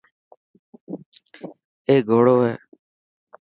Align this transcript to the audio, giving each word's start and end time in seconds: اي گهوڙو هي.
اي 1.87 1.95
گهوڙو 2.07 2.35
هي. 2.45 2.53